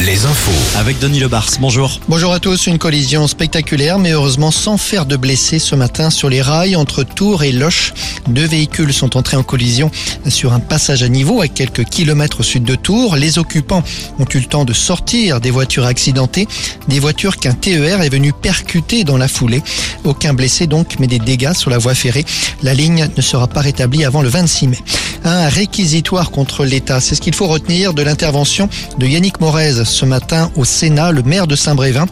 [0.00, 0.78] les infos.
[0.78, 2.00] Avec Denis Lebars, bonjour.
[2.08, 6.28] Bonjour à tous, une collision spectaculaire mais heureusement sans faire de blessés ce matin sur
[6.28, 7.94] les rails entre Tours et Loche.
[8.28, 9.90] Deux véhicules sont entrés en collision
[10.28, 13.16] sur un passage à niveau à quelques kilomètres au sud de Tours.
[13.16, 13.82] Les occupants
[14.18, 16.46] ont eu le temps de sortir des voitures accidentées,
[16.88, 19.62] des voitures qu'un TER est venu percuter dans la foulée.
[20.04, 22.24] Aucun blessé donc mais des dégâts sur la voie ferrée.
[22.62, 24.78] La ligne ne sera pas rétablie avant le 26 mai.
[25.24, 28.68] Un réquisitoire contre l'État, c'est ce qu'il faut retenir de l'intervention
[28.98, 32.06] de Yannick Ce matin au Sénat, le maire de Saint-Brévin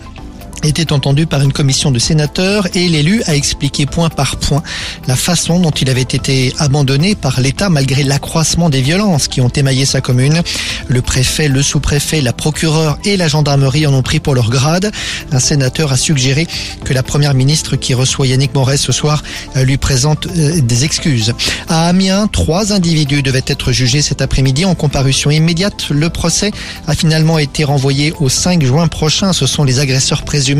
[0.66, 4.62] était entendu par une commission de sénateurs et l'élu a expliqué point par point
[5.06, 9.48] la façon dont il avait été abandonné par l'État malgré l'accroissement des violences qui ont
[9.48, 10.42] émaillé sa commune.
[10.88, 14.90] Le préfet, le sous-préfet, la procureure et la gendarmerie en ont pris pour leur grade.
[15.32, 16.46] Un sénateur a suggéré
[16.84, 19.22] que la première ministre qui reçoit Yannick Moret ce soir
[19.56, 21.34] euh, lui présente euh, des excuses.
[21.68, 25.90] À Amiens, trois individus devaient être jugés cet après-midi en comparution immédiate.
[25.90, 26.52] Le procès
[26.86, 29.32] a finalement été renvoyé au 5 juin prochain.
[29.32, 30.53] Ce sont les agresseurs présumés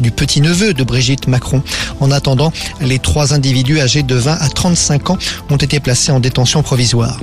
[0.00, 1.62] du petit-neveu de Brigitte Macron.
[2.00, 5.18] En attendant, les trois individus âgés de 20 à 35 ans
[5.50, 7.18] ont été placés en détention provisoire.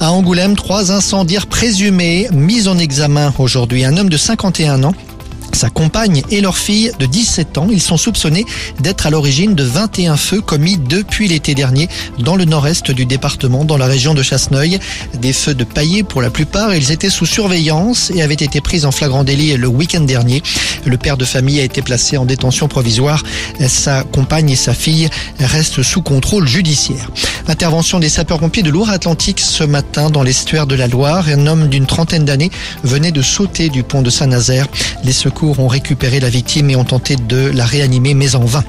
[0.00, 3.84] À Angoulême, trois incendiaires présumés mis en examen aujourd'hui.
[3.84, 4.94] Un homme de 51 ans
[5.58, 7.66] sa compagne et leur fille de 17 ans.
[7.68, 8.46] Ils sont soupçonnés
[8.78, 11.88] d'être à l'origine de 21 feux commis depuis l'été dernier
[12.20, 14.78] dans le nord-est du département, dans la région de Chasseneuil.
[15.20, 16.74] Des feux de paillé pour la plupart.
[16.76, 20.44] Ils étaient sous surveillance et avaient été pris en flagrant délit le week-end dernier.
[20.84, 23.24] Le père de famille a été placé en détention provisoire.
[23.66, 25.08] Sa compagne et sa fille
[25.40, 27.10] restent sous contrôle judiciaire.
[27.48, 31.26] Intervention des sapeurs-pompiers de Loire-Atlantique ce matin dans l'estuaire de la Loire.
[31.28, 32.50] Un homme d'une trentaine d'années
[32.84, 34.68] venait de sauter du pont de Saint-Nazaire.
[35.02, 35.12] Les
[35.58, 38.64] ont récupéré la victime et ont tenté de la réanimer, mais en vain.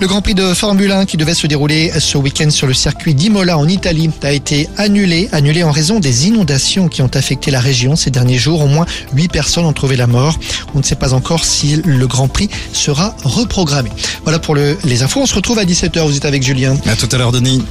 [0.00, 3.14] Le Grand Prix de Formule 1 qui devait se dérouler ce week-end sur le circuit
[3.14, 7.60] d'Imola en Italie a été annulé, annulé en raison des inondations qui ont affecté la
[7.60, 8.62] région ces derniers jours.
[8.62, 10.38] Au moins 8 personnes ont trouvé la mort.
[10.74, 13.90] On ne sait pas encore si le Grand Prix sera reprogrammé.
[14.22, 15.20] Voilà pour le, les infos.
[15.20, 16.00] On se retrouve à 17h.
[16.06, 16.76] Vous êtes avec Julien.
[16.86, 17.62] À tout à l'heure, Denis.